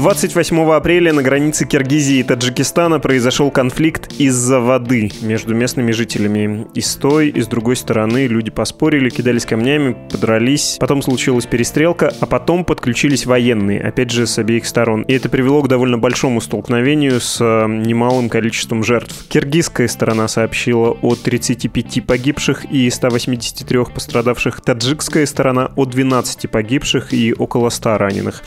[0.00, 6.66] 28 апреля на границе Киргизии и Таджикистана произошел конфликт из-за воды между местными жителями.
[6.72, 10.78] И с той, и с другой стороны люди поспорили, кидались камнями, подрались.
[10.80, 15.02] Потом случилась перестрелка, а потом подключились военные, опять же, с обеих сторон.
[15.02, 19.26] И это привело к довольно большому столкновению с э, немалым количеством жертв.
[19.28, 24.62] Киргизская сторона сообщила о 35 погибших и 183 пострадавших.
[24.62, 28.42] Таджикская сторона о 12 погибших и около 100 раненых.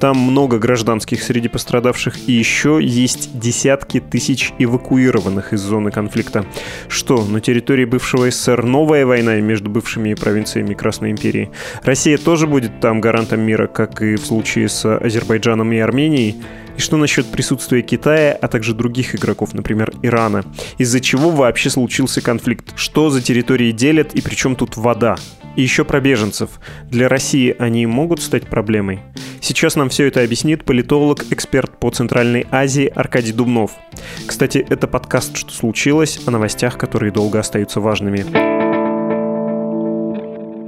[0.00, 6.46] Там много граждан гражданских среди пострадавших, и еще есть десятки тысяч эвакуированных из зоны конфликта.
[6.88, 11.50] Что, на территории бывшего СССР новая война между бывшими провинциями Красной империи?
[11.82, 16.36] Россия тоже будет там гарантом мира, как и в случае с Азербайджаном и Арменией?
[16.76, 20.44] И что насчет присутствия Китая, а также других игроков, например, Ирана?
[20.78, 22.72] Из-за чего вообще случился конфликт?
[22.76, 25.16] Что за территории делят и при чем тут вода?
[25.56, 26.60] И еще про беженцев.
[26.90, 29.00] Для России они могут стать проблемой?
[29.40, 33.72] Сейчас нам все это объяснит политолог, эксперт по Центральной Азии Аркадий Дубнов.
[34.26, 38.63] Кстати, это подкаст «Что случилось?» о новостях, которые долго остаются важными.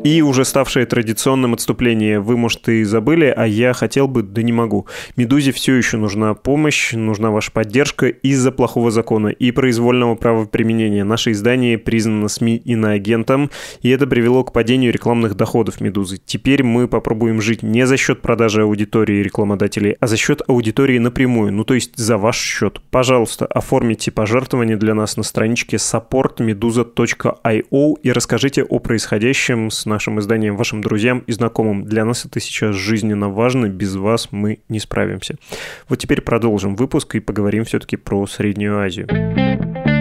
[0.07, 2.21] И уже ставшее традиционным отступление.
[2.21, 4.87] Вы, может, и забыли, а я хотел бы, да не могу.
[5.17, 11.03] «Медузе» все еще нужна помощь, нужна ваша поддержка из-за плохого закона и произвольного правоприменения.
[11.03, 13.51] Наше издание признано СМИ иноагентом,
[13.83, 16.21] и это привело к падению рекламных доходов «Медузы».
[16.25, 21.53] Теперь мы попробуем жить не за счет продажи аудитории рекламодателей, а за счет аудитории напрямую,
[21.53, 22.81] ну то есть за ваш счет.
[22.93, 30.57] Пожалуйста, оформите пожертвование для нас на страничке supportmeduza.io и расскажите о происходящем с нашим изданием
[30.57, 31.85] вашим друзьям и знакомым.
[31.85, 35.37] Для нас это сейчас жизненно важно, без вас мы не справимся.
[35.89, 39.96] Вот теперь продолжим выпуск и поговорим все-таки про Среднюю Азию.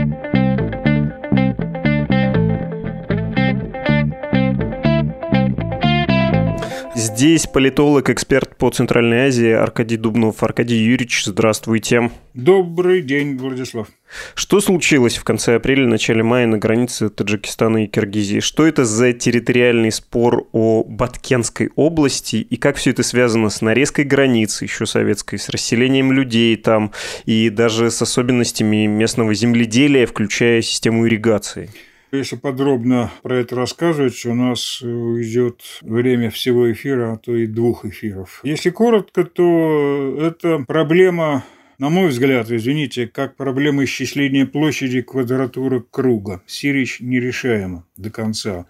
[7.05, 10.41] Здесь политолог, эксперт по Центральной Азии Аркадий Дубнов.
[10.41, 12.09] Аркадий Юрьевич, здравствуйте.
[12.33, 13.89] Добрый день, Владислав.
[14.33, 18.39] Что случилось в конце апреля, начале мая на границе Таджикистана и Киргизии?
[18.39, 24.05] Что это за территориальный спор о Баткенской области и как все это связано с нарезкой
[24.05, 26.91] границы еще советской, с расселением людей там
[27.25, 31.69] и даже с особенностями местного земледелия, включая систему ирригации?
[32.17, 37.85] Если подробно про это рассказывать, у нас уйдет время всего эфира, а то и двух
[37.85, 38.41] эфиров.
[38.43, 41.43] Если коротко, то это проблема
[41.77, 46.41] на мой взгляд, извините, как проблема исчисления площади квадратуры круга.
[46.47, 48.65] Сирич нерешаема до конца.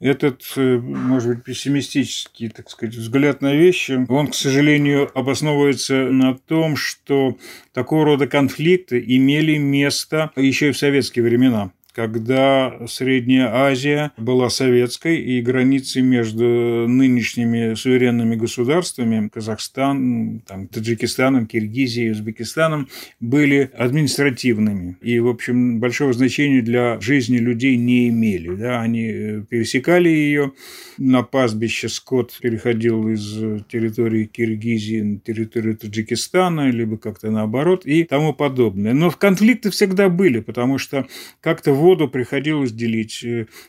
[0.00, 6.34] Этот, э, может быть, пессимистический, так сказать, взгляд на вещи, он, к сожалению, обосновывается на
[6.34, 7.36] том, что
[7.72, 15.20] такого рода конфликты имели место еще и в советские времена когда Средняя Азия была советской,
[15.20, 22.88] и границы между нынешними суверенными государствами, Казахстан, там, Таджикистаном, Киргизией, Узбекистаном,
[23.20, 24.96] были административными.
[25.02, 28.54] И, в общем, большого значения для жизни людей не имели.
[28.56, 28.80] Да?
[28.80, 30.52] Они э, пересекали ее,
[30.98, 38.32] на пастбище скот переходил из территории Киргизии на территорию Таджикистана, либо как-то наоборот, и тому
[38.32, 38.94] подобное.
[38.94, 41.06] Но конфликты всегда были, потому что
[41.40, 43.24] как-то воду приходилось делить.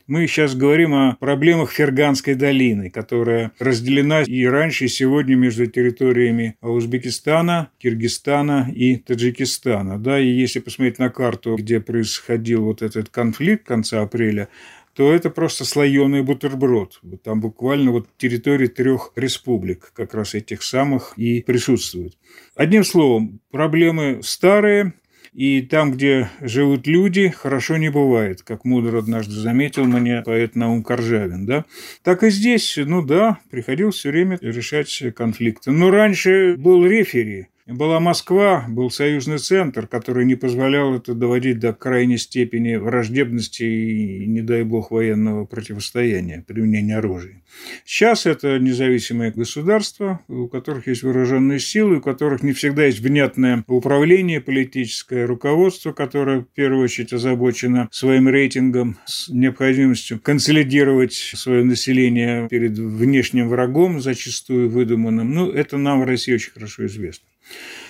[0.07, 6.55] Мы сейчас говорим о проблемах Ферганской долины, которая разделена и раньше, и сегодня между территориями
[6.61, 9.99] Узбекистана, Киргизстана и Таджикистана.
[9.99, 14.47] Да, и если посмотреть на карту, где происходил вот этот конфликт конца апреля,
[14.95, 17.01] то это просто слоеный бутерброд.
[17.23, 22.17] Там буквально вот территории трех республик как раз этих самых и присутствуют.
[22.55, 24.93] Одним словом, проблемы старые,
[25.33, 30.83] и там, где живут люди, хорошо не бывает, как мудро однажды заметил мне поэт Наум
[30.83, 31.45] Коржавин.
[31.45, 31.65] Да?
[32.03, 35.71] Так и здесь, ну да, приходилось все время решать конфликты.
[35.71, 41.71] Но раньше был рефери, Была Москва, был союзный центр, который не позволял это доводить до
[41.71, 47.41] крайней степени враждебности и, не дай бог, военного противостояния, применения оружия.
[47.85, 53.63] Сейчас это независимые государства, у которых есть вооруженные силы, у которых не всегда есть внятное
[53.67, 62.45] управление, политическое руководство, которое в первую очередь озабочено своим рейтингом, с необходимостью консолидировать свое население
[62.49, 65.33] перед внешним врагом, зачастую выдуманным.
[65.33, 67.25] Ну, это нам в России очень хорошо известно.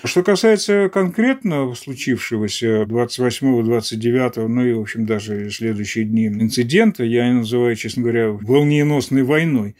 [0.03, 7.75] Что касается конкретно случившегося 28-29, ну и, в общем, даже следующие дни инцидента, я называю,
[7.75, 9.75] честно говоря, волненосной войной,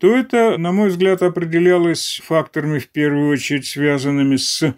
[0.00, 4.74] то это, на мой взгляд, определялось факторами, в первую очередь, связанными с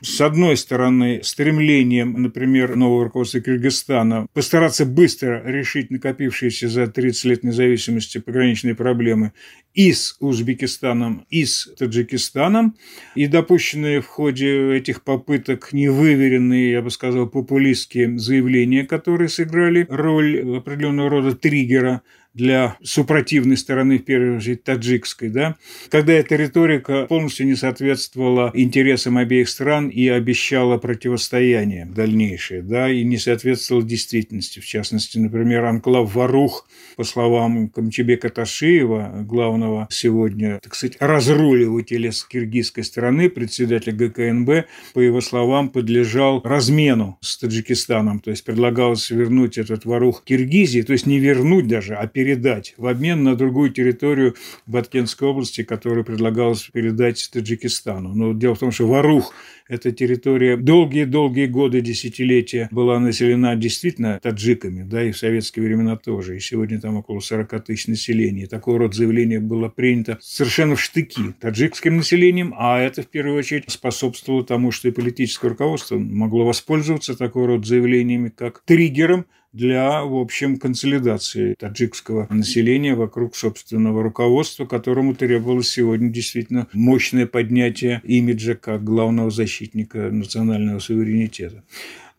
[0.00, 7.44] с одной стороны, стремлением, например, нового руководства Кыргызстана постараться быстро решить накопившиеся за 30 лет
[7.44, 9.32] независимости пограничные проблемы
[9.74, 12.76] и с Узбекистаном, и с Таджикистаном,
[13.16, 20.58] и допущенные в ходе этих попыток невыверенные, я бы сказал, популистские заявления, которые сыграли роль
[20.58, 22.02] определенного рода триггера
[22.38, 25.56] для супротивной стороны, в первую очередь, таджикской, да,
[25.90, 33.02] когда эта риторика полностью не соответствовала интересам обеих стран и обещала противостояние дальнейшее, да, и
[33.02, 34.60] не соответствовала действительности.
[34.60, 42.24] В частности, например, анклав Варух, по словам Камчебека Ташиева, главного сегодня, так сказать, разруливателя с
[42.24, 49.58] киргизской стороны, председателя ГКНБ, по его словам, подлежал размену с Таджикистаном, то есть предлагалось вернуть
[49.58, 53.70] этот Варух Киргизии, то есть не вернуть даже, а передать передать в обмен на другую
[53.70, 54.34] территорию
[54.66, 58.14] Баткенской области, которую предлагалось передать Таджикистану.
[58.14, 59.32] Но дело в том, что Варух
[59.66, 66.36] эта территория долгие-долгие годы, десятилетия была населена действительно таджиками, да, и в советские времена тоже.
[66.36, 68.46] И сегодня там около 40 тысяч населения.
[68.46, 73.64] Такого рода заявление было принято совершенно в штыки таджикским населением, а это в первую очередь
[73.68, 79.24] способствовало тому, что и политическое руководство могло воспользоваться такого рода заявлениями как триггером
[79.58, 88.00] для, в общем, консолидации таджикского населения вокруг собственного руководства, которому требовалось сегодня действительно мощное поднятие
[88.04, 91.64] имиджа как главного защитника национального суверенитета.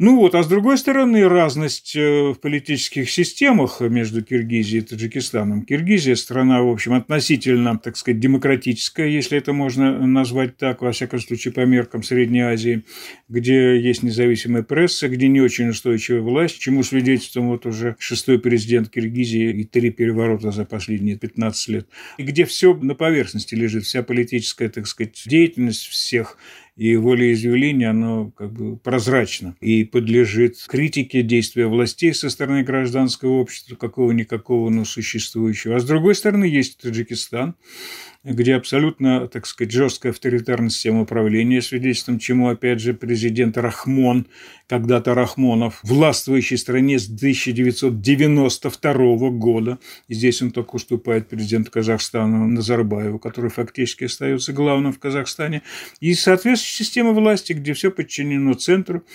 [0.01, 5.65] Ну вот, а с другой стороны, разность э, в политических системах между Киргизией и Таджикистаном.
[5.65, 11.19] Киргизия– страна, в общем, относительно, так сказать, демократическая, если это можно назвать так, во всяком
[11.19, 12.85] случае, по меркам Средней Азии,
[13.27, 18.87] где есть независимая пресса, где не очень устойчивая власть, чему свидетельством вот уже шестой президент
[18.87, 24.01] Киргизии и три переворота за последние 15 лет, и где все на поверхности лежит, вся
[24.01, 26.37] политическая, так сказать, деятельность всех
[26.79, 33.75] и волеизъявление, оно как бы прозрачно и подлежит критике действия властей со стороны гражданского общества,
[33.75, 35.75] какого-никакого, но существующего.
[35.75, 37.55] А с другой стороны, есть Таджикистан,
[38.23, 44.27] где абсолютно, так сказать, жесткая авторитарная система управления, свидетельством чему, опять же, президент Рахмон,
[44.67, 49.79] когда-то Рахмонов, властвующей стране с 1992 года,
[50.09, 55.61] и здесь он только уступает президенту Казахстана Назарбаеву, который фактически остается главным в Казахстане,
[56.01, 59.05] и соответствующая система власти, где все подчинено центру,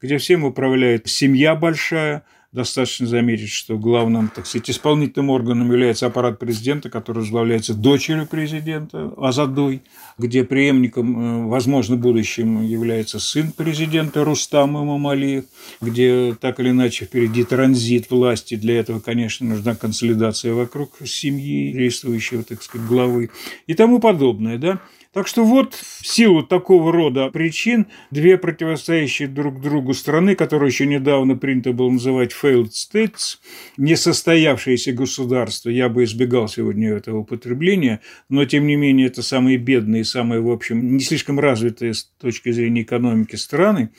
[0.00, 2.22] где всем управляет семья большая,
[2.52, 9.10] достаточно заметить, что главным, так сказать, исполнительным органом является аппарат президента, который возглавляется дочерью президента
[9.16, 9.80] Азадой,
[10.18, 15.44] где преемником, э, возможно, будущим является сын президента Рустам Имамалиев,
[15.80, 18.54] где так или иначе впереди транзит власти.
[18.54, 23.30] Для этого, конечно, нужна консолидация вокруг семьи действующего, так сказать, главы
[23.66, 24.80] и тому подобное, да.
[25.12, 30.86] Так что вот в силу такого рода причин две противостоящие друг другу страны, которые еще
[30.86, 33.36] недавно принято было называть failed states,
[33.76, 38.00] несостоявшиеся государства, я бы избегал сегодня этого употребления,
[38.30, 42.50] но тем не менее это самые бедные, самые, в общем, не слишком развитые с точки
[42.50, 43.90] зрения экономики страны,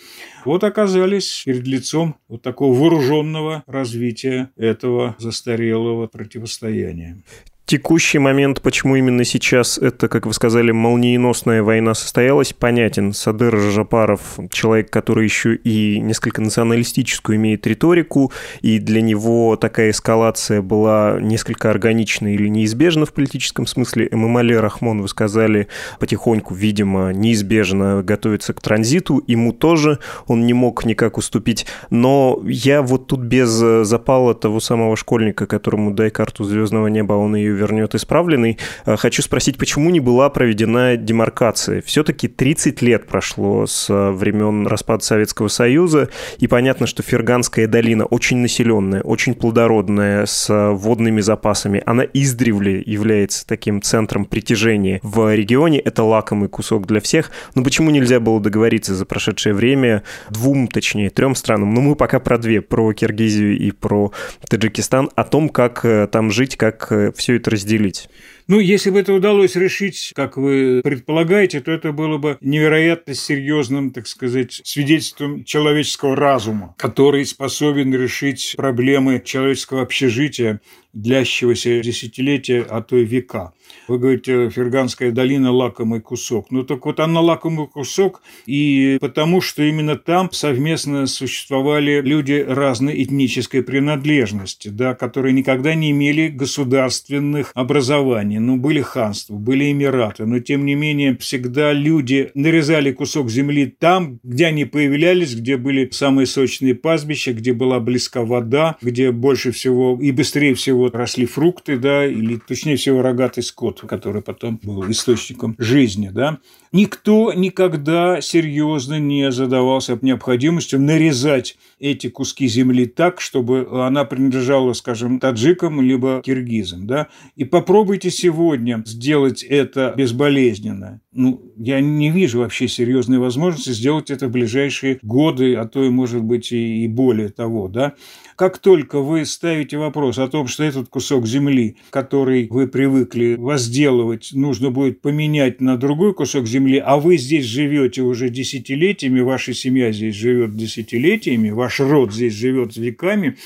[0.45, 7.21] вот оказались перед лицом вот такого вооруженного развития этого застарелого противостояния.
[7.65, 13.13] Текущий момент, почему именно сейчас это, как вы сказали, молниеносная война состоялась, понятен.
[13.13, 20.62] Садыр Жапаров– человек, который еще и несколько националистическую имеет риторику, и для него такая эскалация
[20.62, 24.10] была несколько органична или неизбежна в политическом смысле.
[24.12, 25.70] Эмамали Рахмон, вы сказали,
[26.01, 29.24] потихоньку, видимо, неизбежно готовится к транзиту.
[29.25, 31.65] Ему тоже он не мог никак уступить.
[31.89, 33.50] Но я вот тут без
[33.88, 38.57] запала того самого школьника, которому дай карту звездного неба, он ее ее вернет исправленной.
[38.86, 41.81] Э, хочу спросить, почему не была проведена демаркация?
[41.81, 48.05] Все-таки 30 лет прошло с э, времен распада Советского Союза, и понятно, что Ферганская долина
[48.05, 51.81] очень населенная, очень плодородная, с водными запасами.
[51.86, 55.79] Она издревле является таким центром притяжения в регионе.
[55.79, 57.31] Это лакомый кусок для всех.
[57.55, 61.74] Но почему нельзя было договориться за прошедшее время двум, точнее, трем странам?
[61.74, 64.12] Ну, мы пока про две, про Киргизию и про
[64.48, 68.09] Таджикистан, о том, как э, там жить, как э, все это разделить.
[68.47, 73.91] Ну, если бы это удалось решить, как вы предполагаете, то это было бы невероятно серьезным,
[73.91, 80.59] так сказать, свидетельством человеческого разума, который способен решить проблемы человеческого общежития,
[80.93, 83.53] длящегося десятилетия, а то и века.
[83.88, 86.51] Вы говорите, Ферганская долина– лакомый кусок.
[86.51, 93.03] Ну так вот она лакомый кусок, и потому что именно там совместно существовали люди разной
[93.03, 98.32] этнической принадлежности, да, которые никогда не имели государственных образований.
[98.39, 104.19] Ну, были ханства, были эмираты, но тем не менее всегда люди нарезали кусок земли там,
[104.23, 109.97] где они появлялись, где были самые сочные пастбища, где была близка вода, где больше всего
[110.01, 115.55] и быстрее всего росли фрукты, да, или точнее всего рогатый скот, который потом был источником
[115.57, 116.39] жизни, да,
[116.73, 125.19] никто никогда серьезно не задавался необходимостью нарезать эти куски земли так, чтобы она принадлежала, скажем,
[125.19, 130.99] таджикам либо киргизам, да, и попробуйте сегодня сделать это безболезненно.
[131.15, 135.89] Ну, я не вижу вообще серьезной возможности сделать это в ближайшие годы, а то и,
[135.89, 137.93] может быть, и более того, да.
[138.36, 144.32] Как только вы ставите вопрос о том, что этот кусок земли, который вы привыкли возделывать,
[144.34, 149.91] нужно будет поменять на другой кусок земли, а вы здесь живете уже десятилетиями, ваша семья
[149.91, 153.38] здесь живет десятилетиями, ваш род здесь живет веками,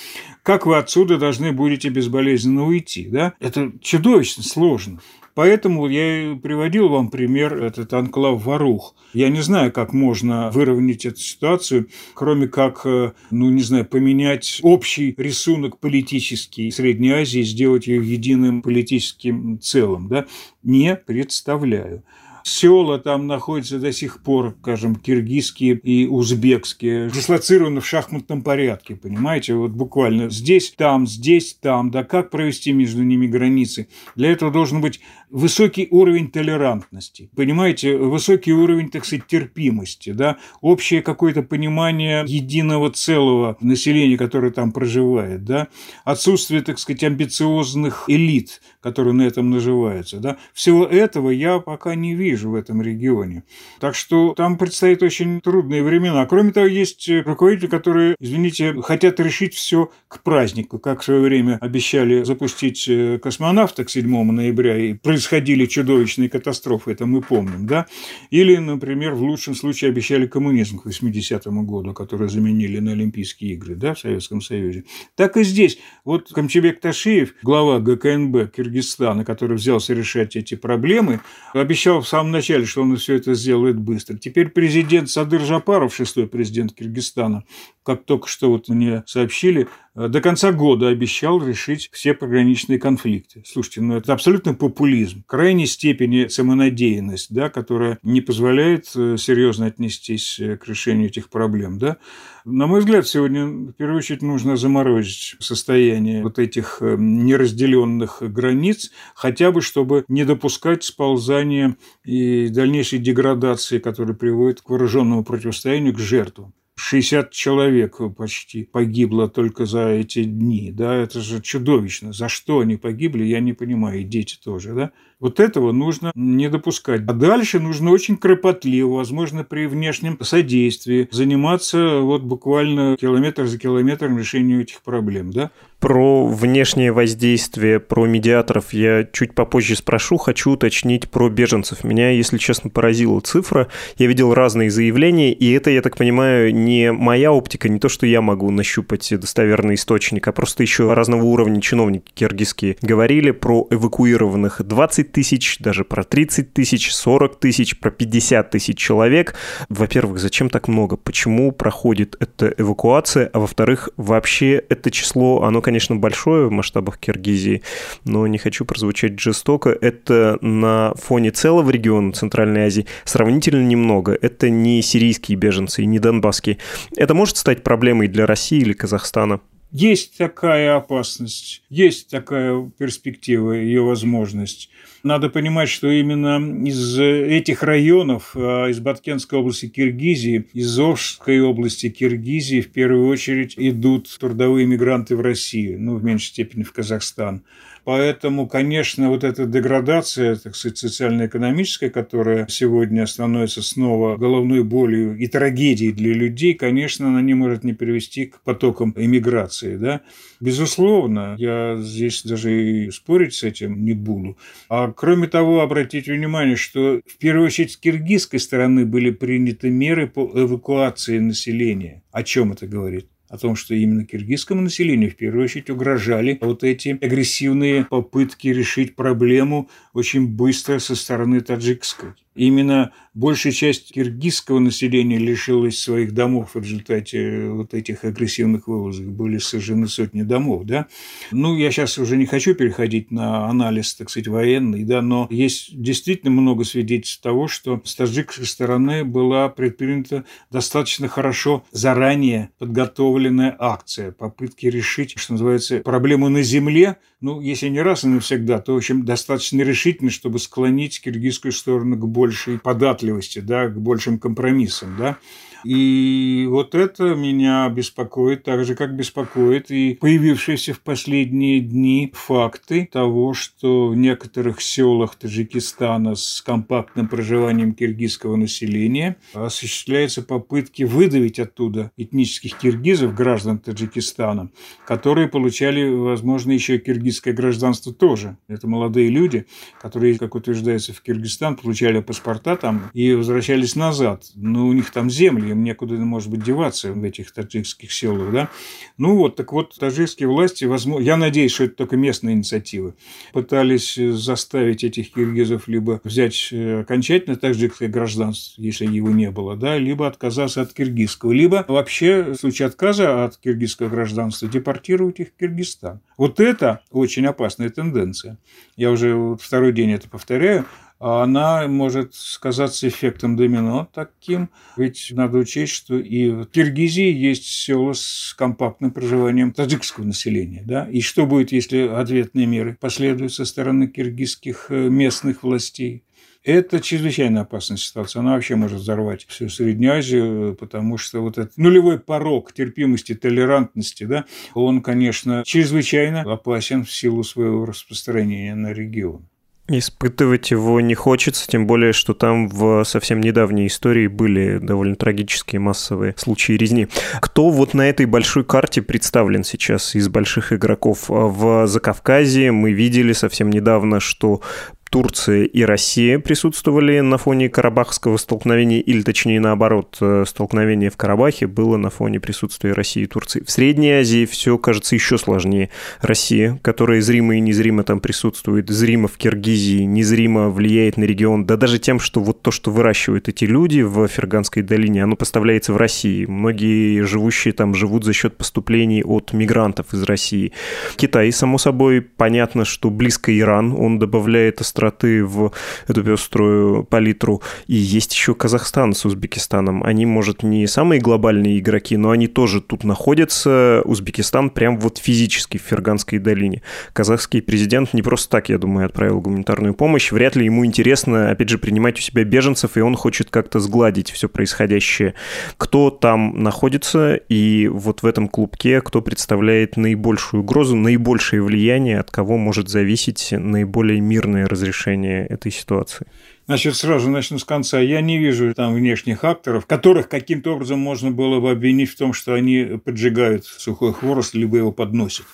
[0.42, 3.10] как вы отсюда должны будете безболезненно уйти?
[3.12, 3.34] Да?
[3.42, 5.02] Это чудовищно сложно.
[5.38, 8.96] Поэтому я приводил вам пример этот анклав Варух.
[9.13, 14.60] Я не знаю, как можно выровнять эту ситуацию, кроме как, э, ну, не знаю, поменять
[14.63, 20.08] общий рисунок политический Средней Азии, сделать ее единым политическим целым.
[20.08, 20.25] Да?
[20.63, 22.03] Не представляю
[22.48, 29.56] села там находятся до сих пор, скажем, киргизские и узбекские, дислоцированы в шахматном порядке, понимаете,
[29.56, 33.89] вот буквально здесь, там, здесь, там, да как провести между ними границы?
[34.16, 41.01] Для этого должен быть высокий уровень толерантности, понимаете, высокий уровень, так сказать, терпимости, да, общее
[41.01, 45.68] какое-то понимание единого целого населения, которое там проживает, да,
[46.06, 52.16] отсутствие, так сказать, амбициозных элит, которые на этом наживаются, да, всего этого я пока не
[52.16, 53.44] вижу в этом регионе.
[53.79, 56.25] Так что там предстоят очень трудные времена.
[56.25, 61.58] Кроме того, есть руководители, которые, извините, хотят решить все к празднику, как в свое время
[61.62, 67.86] обещали запустить э, космонавта к 7 ноября и происходили чудовищные катастрофы, это мы помним, да?
[68.29, 73.75] Или, например, в лучшем случае обещали коммунизм к 80-му году, который заменили на Олимпийские игры,
[73.75, 74.84] да, в Советском Союзе.
[75.15, 75.79] Так и здесь.
[76.06, 81.22] Вот Камчебек Ташиев, глава ГКНБ Киргизстана, который взялся решать эти проблемы,
[81.53, 84.18] обещал в самом начале, что он все это сделает быстро.
[84.18, 87.44] Теперь президент Садыр Жапаров, шестой президент Киргизстана,
[87.84, 93.42] как только что вот мне сообщили, до конца года обещал решить все пограничные конфликты.
[93.48, 100.39] Слушайте, ну это абсолютно популизм, крайней степени самонадеянность, да, которая не позволяет э, серьезно отнестись
[100.39, 101.80] э, к решению этих проблем.
[101.80, 101.98] Да.
[102.46, 109.51] На мой взгляд, сегодня в первую очередь нужно заморозить состояние вот этих неразделенных границ, хотя
[109.51, 111.75] бы чтобы не допускать сползания
[112.06, 116.54] и дальнейшей деградации, которая приводит к вооруженному противостоянию, к жертвам.
[116.79, 122.13] 60 человек почти погибло только за эти дни, да, это же чудовищно.
[122.13, 124.91] За что они погибли, я не понимаю, и дети тоже, да.
[125.20, 127.02] Вот этого нужно не допускать.
[127.08, 134.20] А дальше нужно очень кропотливо, возможно, при внешнем содействии заниматься вот буквально километр за километром
[134.20, 135.50] решению этих проблем, да.
[135.80, 140.18] Про внешнее воздействие, про медиаторов я чуть попозже спрошу.
[140.18, 141.84] Хочу уточнить про беженцев.
[141.84, 143.68] Меня, если честно, поразила цифра.
[143.98, 148.08] Я видел разные заявления, и это, я так понимаю, не моя оптика, не то, что
[148.08, 154.64] я могу нащупать достоверный источник, а просто еще разного уровня чиновники киргизские говорили про эвакуированных
[154.64, 159.36] 20 тысяч, даже про 30 тысяч, 40 тысяч, про 50 тысяч человек.
[159.70, 160.98] Во-первых, зачем так много?
[160.98, 163.30] Почему проходит эта эвакуация?
[163.34, 167.64] А во-вторых, вообще это число, оно конечно, большое в масштабах Киргизии,
[168.06, 169.70] но не хочу прозвучать жестоко.
[169.70, 174.18] Это на фоне целого региона Центральной Азии сравнительно немного.
[174.22, 176.58] Это не сирийские беженцы и не донбасские.
[176.96, 179.40] Это может стать проблемой для России или Казахстана?
[179.72, 184.70] Есть такая опасность, есть такая перспектива, ее возможность.
[185.04, 191.90] Надо понимать, что именно из этих районов, а, из Баткенской области Киргизии, из Ожской области
[191.90, 197.44] Киргизии в первую очередь идут трудовые мигранты в Россию, ну, в меньшей степени в Казахстан.
[197.88, 205.25] Поэтому, конечно, вот эта деградация, так сказать, социально-экономическая, которая сегодня становится снова головной болью и
[205.27, 209.77] трагедией для людей, конечно, она не может не привести к потокам иммиграции.
[209.77, 210.01] Да?
[210.41, 214.38] Безусловно, я здесь даже и спорить с этим не буду.
[214.67, 220.08] А кроме того, обратите внимание, что в первую очередь с киргизской стороны были приняты меры
[220.08, 222.03] по эвакуации населения.
[222.12, 223.08] О чем это говорит?
[223.29, 228.96] О том, что именно киргизскому населению в первую очередь угрожали вот эти агрессивные попытки решить
[228.96, 232.10] проблему очень быстро со стороны таджикской.
[232.38, 239.08] Именно большая часть киргизского населения лишилась своих домов в результате вот этих агрессивных вылазок.
[239.08, 240.86] Были сожжены сотни домов, да.
[241.32, 245.82] Ну, я сейчас уже не хочу переходить на анализ, так сказать, военный, да, но есть
[245.82, 254.12] действительно много свидетельств того, что с таджикской стороны была предпринята достаточно хорошо заранее подготовленная акция,
[254.12, 258.77] попытки решить, что называется, проблему на земле, ну, если не раз и навсегда, то, в
[258.77, 265.17] общем, достаточно решительно, чтобы склонить киргизскую сторону к большей податливости, да, к большим компромиссам, да.
[265.64, 272.90] И вот это меня беспокоит, так же, как беспокоит и появившиеся в последние дни факты
[272.92, 281.92] того, что в некоторых селах Таджикистана с компактным проживанием киргизского населения осуществляются попытки выдавить оттуда
[281.98, 284.50] этнических киргизов, граждан Таджикистана,
[284.86, 288.38] которые получали, возможно, еще киргизское гражданство тоже.
[288.48, 289.46] Это молодые люди,
[289.82, 294.24] которые, как утверждается, в Киргизстан получали паспорта там и возвращались назад.
[294.36, 298.50] Но у них там земли, им некуда, может быть, деваться в этих таджикских селах, да.
[298.98, 302.94] Ну вот, так вот, таджикские власти, возможно, я надеюсь, что это только местные инициативы,
[303.34, 309.78] пытались заставить этих киргизов либо взять э, окончательно таджикское гражданство, если его не было, да,
[309.78, 315.40] либо отказаться от киргизского, либо вообще в случае отказа от киргизского гражданства депортировать их в
[315.40, 316.00] Киргизстан.
[316.18, 318.38] Вот это очень опасная тенденция.
[318.76, 320.66] Я уже второй день это повторяю
[321.00, 324.50] она может сказаться эффектом домино таким.
[324.75, 330.63] Ведь надо учесть, что и в Киргизии есть села с компактным проживанием таджикского населения.
[330.66, 330.88] Да?
[330.89, 336.04] И что будет, если ответные меры последуют со стороны киргизских э, местных властей?
[336.44, 338.22] Это чрезвычайно опасная ситуация.
[338.22, 344.06] Она вообще может взорвать всю Среднюю Азию, потому что вот этот нулевой порог терпимости, толерантности,
[344.06, 349.27] да, он, конечно, чрезвычайно опасен в силу своего распространения на регион.
[349.70, 355.60] Испытывать его не хочется, тем более, что там в совсем недавней истории были довольно трагические
[355.60, 356.88] массовые случаи резни.
[357.20, 361.06] Кто вот на этой большой карте представлен сейчас из больших игроков?
[361.10, 364.42] В Закавказье мы видели совсем недавно, что
[364.90, 371.48] Турция и Россия присутствовали на фоне карабахского столкновения, или точнее наоборот, э, столкновение в Карабахе
[371.48, 373.44] было на фоне присутствия России и Турции.
[373.46, 375.70] В Средней Азии все кажется еще сложнее.
[376.02, 381.58] Россия, которая зримо и незримо там присутствует, зримо в Киргизии, незримо влияет на регион, да
[381.58, 385.78] даже тем, что вот то, что выращивают эти люди в Ферганской долине, оно поставляется в
[385.78, 386.26] России.
[386.26, 390.54] Многие живущие там живут за счет поступлений от мигрантов из России.
[390.96, 395.51] Китай, само собой, понятно, что близко Иран, он добавляет остроты в
[395.87, 397.42] эту пеструю палитру.
[397.66, 399.83] И есть еще Казахстан с Узбекистаном.
[399.83, 403.81] Они, может, не самые глобальные игроки, но они тоже тут находятся.
[403.85, 406.61] Узбекистан прям вот физически в Ферганской долине.
[406.94, 410.11] Казахский президент не просто так, я думаю, отправил гуманитарную помощь.
[410.11, 414.11] Вряд ли ему интересно, опять же, принимать у себя беженцев, и он хочет как-то сгладить
[414.11, 415.16] все происходящее.
[415.57, 422.11] Кто там находится, и вот в этом клубке, кто представляет наибольшую угрозу, наибольшее влияние, от
[422.11, 426.08] кого может зависеть наиболее мирное разрешение разрешения этой ситуации?
[426.46, 427.80] Значит, сразу начну с конца.
[427.80, 432.14] Я не вижу там внешних акторов, которых каким-то образом можно было бы обвинить в том,
[432.14, 435.25] что они поджигают сухой хворост, либо его подносят.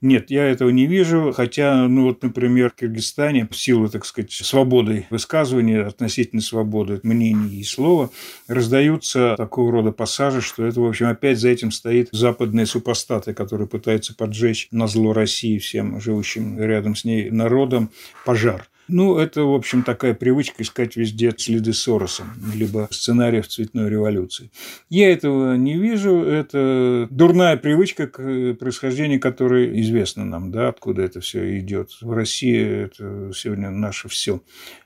[0.00, 4.32] Нет, я этого не вижу, хотя, ну вот, например, в Киргизстане в силу, так сказать,
[4.32, 8.08] свободы высказывания, относительно свободы мнений и слова,
[8.48, 13.68] раздаются такого рода пассажи, что это, в общем, опять за этим стоит западные супостаты, которые
[13.68, 17.90] пытаются поджечь на зло России всем живущим рядом с ней народом
[18.24, 18.69] пожар.
[18.92, 22.24] Ну, это, в общем, такая привычка искать везде следы Сороса,
[22.54, 24.50] либо сценариев цветной революции.
[24.88, 26.22] Я этого не вижу.
[26.22, 31.90] Это дурная привычка, к происхождению которой известно нам, да, откуда это все идет.
[32.00, 34.40] В России это сегодня наше все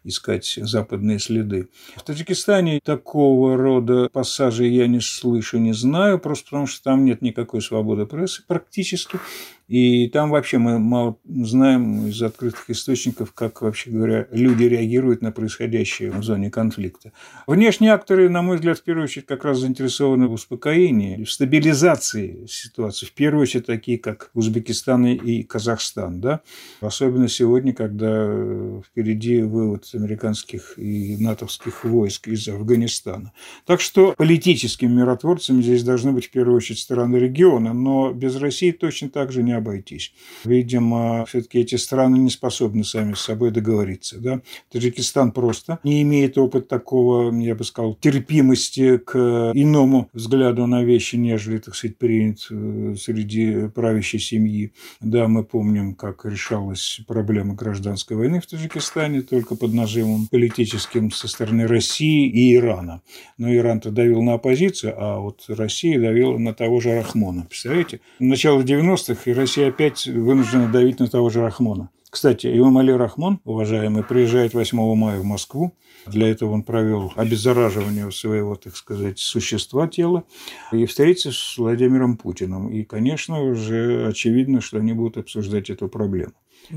[0.04, 1.68] искать западные следы.
[1.96, 7.22] В Таджикистане такого рода пассажей я не слышу, не знаю, просто потому что там нет
[7.22, 9.18] никакой свободы прессы практически.
[9.66, 15.32] И там вообще мы мало знаем из открытых источников, как, вообще говоря, люди реагируют на
[15.32, 17.12] происходящее в зоне конфликта.
[17.46, 22.44] Внешние акторы, на мой взгляд, в первую очередь как раз заинтересованы в успокоении, в стабилизации
[22.46, 23.06] ситуации.
[23.06, 26.20] В первую очередь такие, как Узбекистан и Казахстан.
[26.20, 26.40] Да?
[26.80, 33.32] Особенно сегодня, когда впереди вывод американских и натовских войск из Афганистана.
[33.64, 38.70] Так что политическими миротворцами здесь должны быть в первую очередь страны региона, но без России
[38.70, 40.12] точно так же не обойтись.
[40.44, 44.18] Видимо, все-таки эти страны не способны сами с собой договориться.
[44.18, 44.40] Да?
[44.70, 51.16] Таджикистан просто не имеет опыта такого, я бы сказал, терпимости к иному взгляду на вещи,
[51.16, 54.72] нежели, так сказать, принят э, среди правящей семьи.
[55.00, 61.28] Да, мы помним, как решалась проблема гражданской войны в Таджикистане только под нажимом политическим со
[61.28, 63.02] стороны России и Ирана.
[63.38, 67.46] Но Иран-то давил на оппозицию, а вот Россия давила на того же Рахмона.
[67.48, 68.00] Представляете?
[68.18, 71.90] Начало 90-х Россия опять вынуждена давить на того же Рахмона.
[72.08, 75.76] Кстати, Имам Али Рахмон, уважаемый, приезжает 8 мая в Москву.
[76.06, 80.24] Для этого он провел обеззараживание своего, так сказать, существа тела
[80.72, 82.70] и встретится с Владимиром Путиным.
[82.70, 86.32] И, конечно, уже очевидно, что они будут обсуждать эту проблему.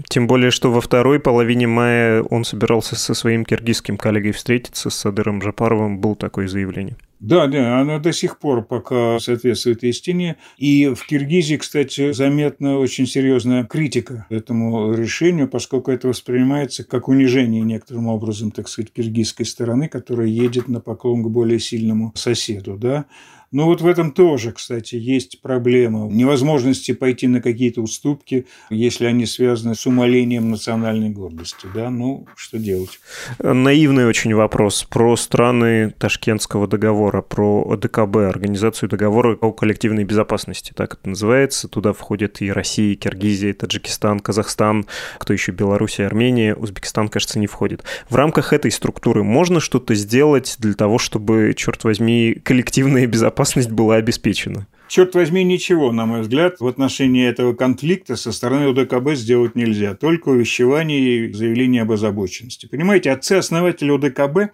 [0.09, 4.95] Тем более, что во второй половине мая он собирался со своим киргизским коллегой встретиться, с
[4.95, 6.97] Садыром Жапаровым, было такое заявление.
[7.19, 10.37] Да, да, она до сих пор пока соответствует истине.
[10.57, 17.63] И в Киргизии, кстати, заметна очень серьезная критика этому решению, поскольку это воспринимается как унижение
[17.63, 22.77] некоторым образом, так сказать, киргизской стороны, которая едет на поклон к более сильному соседу.
[22.77, 23.05] Да?
[23.51, 29.25] Но вот в этом тоже, кстати, есть проблема невозможности пойти на какие-то уступки, если они
[29.25, 31.65] связаны с умолением национальной гордости.
[31.73, 31.89] Да?
[31.89, 32.99] Ну, что делать?
[33.39, 40.95] Наивный очень вопрос про страны Ташкентского договора, про ОДКБ, Организацию договора о коллективной безопасности, так
[40.95, 41.69] это называется.
[41.69, 44.85] Туда входят и Россия, и Киргизия, и Таджикистан, Казахстан,
[45.17, 47.83] кто еще, Беларусь, Армения, Узбекистан, кажется, не входит.
[48.09, 53.69] В рамках этой структуры можно что-то сделать для того, чтобы, черт возьми, коллективная безопасность безопасность
[53.71, 54.67] была обеспечена.
[54.87, 59.95] Черт возьми, ничего, на мой взгляд, в отношении этого конфликта со стороны УДКБ сделать нельзя.
[59.95, 62.67] Только увещевание и заявление об озабоченности.
[62.67, 64.53] Понимаете, отцы-основатели УДКБ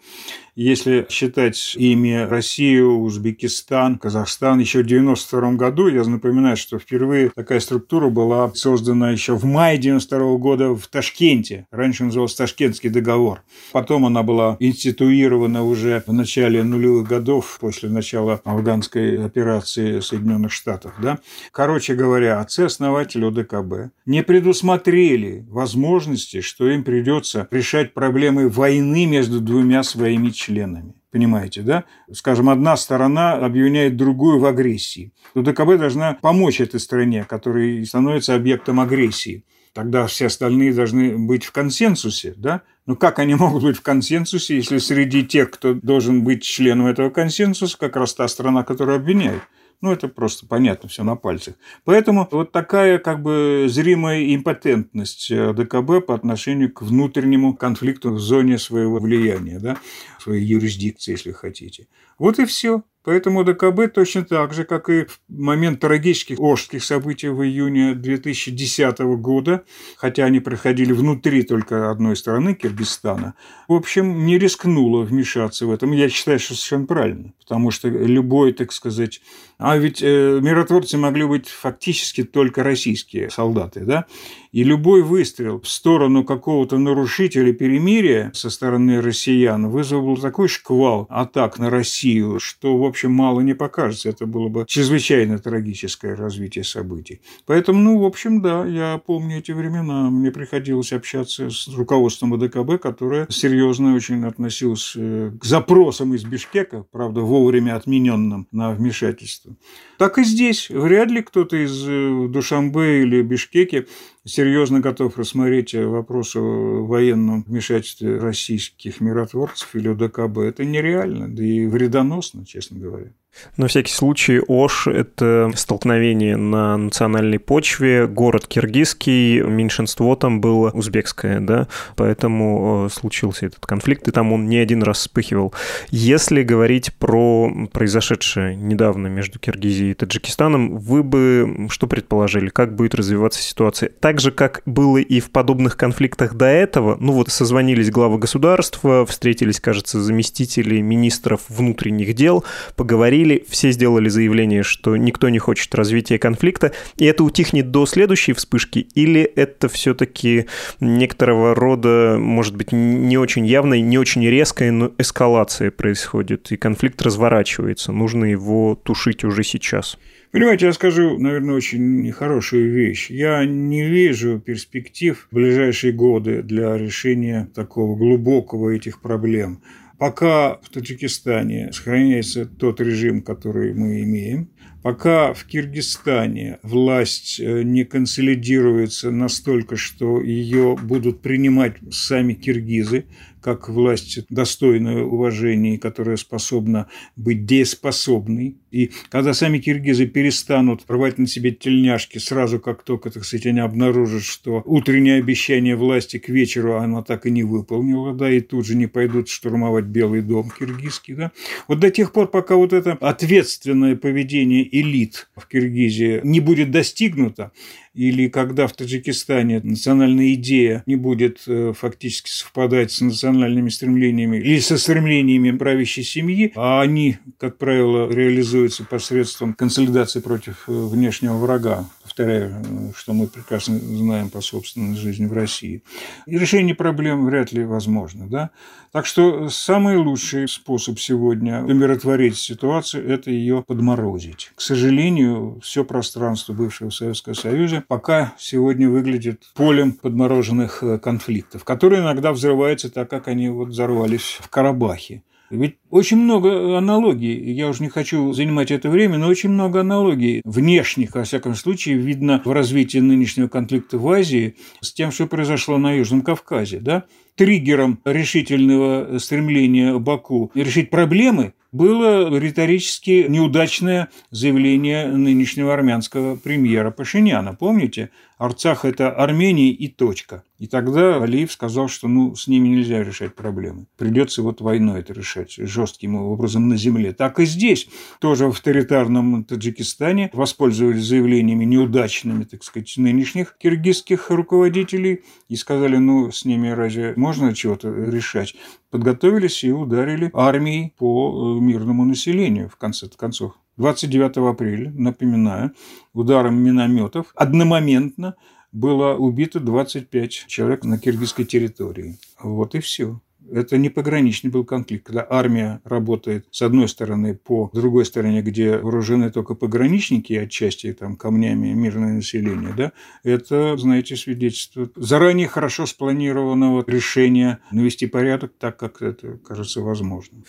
[0.55, 7.59] если считать ими Россию, Узбекистан, Казахстан, еще в 1992 году, я напоминаю, что впервые такая
[7.59, 11.65] структура была создана еще в мае 1992 года в Ташкенте.
[11.71, 13.41] Раньше назывался Ташкентский договор.
[13.71, 20.93] Потом она была институирована уже в начале нулевых годов, после начала афганской операции Соединенных Штатов.
[21.01, 21.19] Да?
[21.51, 29.83] Короче говоря, отцы-основатели ОДКБ не предусмотрели возможности, что им придется решать проблемы войны между двумя
[29.83, 30.93] своими членами.
[31.11, 31.83] Понимаете, да?
[32.11, 35.13] Скажем, одна сторона обвиняет другую в агрессии.
[35.33, 39.43] То ДКБ должна помочь этой стране, которая становится объектом агрессии.
[39.73, 42.61] Тогда все остальные должны быть в консенсусе, да?
[42.85, 47.09] Но как они могут быть в консенсусе, если среди тех, кто должен быть членом этого
[47.09, 49.41] консенсуса, как раз та страна, которая обвиняет?
[49.83, 51.55] Ну, это просто понятно, все на пальцах.
[51.83, 58.19] Поэтому вот такая как бы зримая импотентность э, ДКБ по отношению к внутреннему конфликту в
[58.19, 59.75] зоне своего влияния, да,
[60.21, 61.87] своей юрисдикции, если хотите.
[62.17, 62.83] Вот и все.
[63.03, 68.99] Поэтому ДКБ точно так же, как и в момент трагических Ожских событий в июне 2010
[69.17, 69.65] года,
[69.97, 73.35] хотя они проходили внутри только одной страны, Киргизстана,
[73.67, 75.91] в общем, не рискнула вмешаться в этом.
[75.91, 79.21] Я считаю, что совершенно правильно, потому что любой, так сказать...
[79.57, 84.07] А ведь э, миротворцы могли быть фактически только российские солдаты, да?
[84.51, 91.59] И любой выстрел в сторону какого-то нарушителя перемирия со стороны россиян вызвал такой шквал атак
[91.59, 92.02] на Россию,
[92.39, 94.09] что, в общем, мало не покажется.
[94.09, 97.21] Это было бы чрезвычайно трагическое развитие событий.
[97.45, 100.09] Поэтому, ну, в общем, да, я помню эти времена.
[100.09, 106.85] Мне приходилось общаться с руководством АДКБ, которое серьезно очень относилось э, к запросам из Бишкека,
[106.91, 109.55] правда, вовремя отмененным на вмешательство.
[109.97, 110.69] Так и здесь.
[110.69, 113.87] Вряд ли кто-то из э, Душамбе или Бишкеки
[114.25, 120.39] серьезно готов рассмотреть вопрос о военном вмешательстве российских миротворцев или ОДКБ.
[120.39, 123.13] Это нереально, да и вредоносно, честно говоря.
[123.57, 131.39] На всякий случай, Ош— это столкновение на национальной почве, город киргизский, меньшинство там было узбекское,
[131.39, 135.53] да, поэтому э, случился этот конфликт, и там он не один раз вспыхивал.
[135.89, 142.95] Если говорить про произошедшее недавно между Киргизией и Таджикистаном, вы бы что предположили, как будет
[142.95, 143.89] развиваться ситуация?
[143.99, 149.05] Так же, как было и в подобных конфликтах до этого, ну вот созвонились главы государства,
[149.05, 152.43] встретились, кажется, заместители министров внутренних дел,
[152.75, 157.85] поговорили, поговорили, все сделали заявление, что никто не хочет развития конфликта, и это утихнет до
[157.85, 160.45] следующей вспышки, или это все-таки
[160.79, 167.01] некоторого рода, может быть, не очень явной, не очень резкая, но эскалация происходит, и конфликт
[167.01, 169.97] разворачивается, нужно его тушить уже сейчас?
[170.31, 173.11] Понимаете, я скажу, наверное, очень хорошую вещь.
[173.11, 179.59] Я не вижу перспектив в ближайшие годы для решения такого глубокого этих проблем.
[180.03, 184.49] Пока в Таджикистане сохраняется тот режим, который мы имеем,
[184.81, 193.05] пока в Киргизстане власть э, не консолидируется настолько, что ее будут принимать сами киргизы,
[193.43, 198.57] как власть достойная уважения, которая способна быть дееспособной.
[198.71, 203.59] И когда сами киргизы перестанут рвать на себе тельняшки сразу, как только, так сказать, они
[203.59, 208.65] обнаружат, что утреннее обещание власти к вечеру она так и не выполнила, да, и тут
[208.65, 211.31] же не пойдут штурмовать Белый дом киргизский, да.
[211.67, 217.51] Вот до тех пор, пока вот это ответственное поведение элит в Киргизии не будет достигнуто,
[217.93, 224.59] или когда в Таджикистане национальная идея не будет э, фактически совпадать с национальными стремлениями или
[224.59, 231.87] со стремлениями правящей семьи, а они, как правило, реализуются посредством консолидации против э, внешнего врага,
[232.15, 235.81] повторяю, что мы прекрасно знаем по собственной жизни в России.
[236.27, 238.27] И решение проблем вряд ли возможно.
[238.27, 238.51] Да?
[238.91, 244.51] Так что самый лучший способ сегодня умиротворить ситуацию– это ее подморозить.
[244.55, 252.03] К сожалению, все пространство бывшего Советского Союза пока сегодня выглядит полем подмороженных э, конфликтов, которые
[252.03, 255.23] иногда взрываются так, как они вот взорвались в Карабахе.
[255.53, 260.41] Ведь очень много аналогий, я уже не хочу занимать это время, но очень много аналогий
[260.45, 265.77] внешних, во всяком случае, видно в развитии нынешнего конфликта в Азии с тем, что произошло
[265.77, 266.79] на Южном Кавказе.
[266.79, 267.03] Да?
[267.35, 277.55] Триггером решительного стремления Баку решить проблемы было риторически неудачное заявление нынешнего армянского премьера Пашиняна.
[277.55, 278.11] Помните?
[278.43, 280.43] Арцах– это Армения и точка.
[280.59, 283.87] И тогда Алиев сказал, что ну, с ними нельзя решать проблемы.
[283.97, 287.13] Придется вот войной это решать жестким образом на земле.
[287.13, 287.87] Так и здесь,
[288.19, 296.29] тоже в авторитарном Таджикистане, воспользовались заявлениями неудачными, так сказать, нынешних киргизских руководителей и сказали, ну,
[296.29, 298.55] с ними разве можно чего-то решать?
[298.89, 303.53] Подготовились и ударили армией по э, мирному населению, в конце концов.
[303.77, 305.71] 29 апреля, напоминаю,
[306.13, 308.35] ударом минометов одномоментно
[308.71, 312.17] было убито 25 человек на киргизской территории.
[312.39, 313.19] Вот и все.
[313.51, 318.77] Это не пограничный был конфликт, когда армия работает с одной стороны по другой стороне, где
[318.77, 322.91] вооружены только пограничники, отчасти там камнями мирное население, да,
[323.23, 330.39] это, знаете, свидетельство заранее хорошо спланированного решения навести порядок так, как это кажется возможно.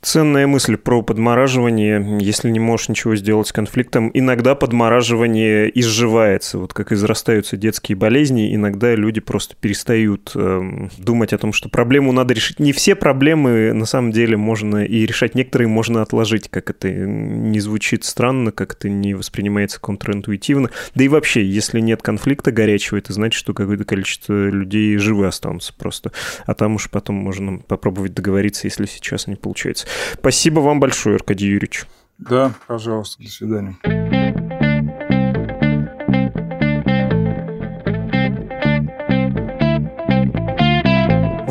[0.00, 2.18] Ценная мысль про подмораживание.
[2.20, 6.58] Если не можешь ничего сделать с конфликтом, иногда подмораживание изживается.
[6.58, 12.12] Вот как израстаются детские болезни, иногда люди просто перестают э, думать о том, что проблему
[12.12, 15.34] надо решить решить не все проблемы, на самом деле, можно и решать.
[15.34, 20.70] Некоторые можно отложить, как это не звучит странно, как это не воспринимается контринтуитивно.
[20.94, 25.72] Да и вообще, если нет конфликта горячего, это значит, что какое-то количество людей живы останутся
[25.72, 26.12] просто.
[26.46, 29.86] А там уж потом можно попробовать договориться, если сейчас не получается.
[30.14, 31.84] Спасибо вам большое, Аркадий Юрьевич.
[32.18, 33.76] Да, пожалуйста, до свидания.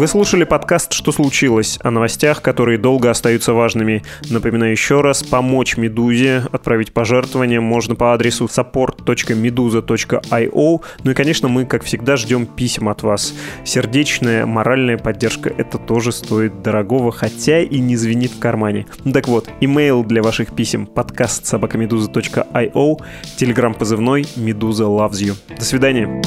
[0.03, 4.03] Вы слушали подкаст «Что случилось?» о новостях, которые долго остаются важными.
[4.29, 10.81] Напоминаю еще раз, помочь «Медузе» отправить пожертвования можно по адресу support.meduza.io.
[11.05, 13.33] Ну и, конечно, мы, как всегда, ждем писем от вас.
[13.63, 18.87] Сердечная, моральная поддержка– это тоже стоит дорогого, хотя и не звенит в кармане.
[19.13, 22.97] Так вот, имейл для ваших писем– подкаст собакамедуза.io,
[23.37, 25.37] телеграм позывной «Медуза loves you».
[25.57, 26.21] До свидания.